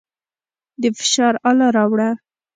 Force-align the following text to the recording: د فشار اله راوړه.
د 0.81 0.83
فشار 0.97 1.35
اله 1.49 1.67
راوړه. 1.77 2.09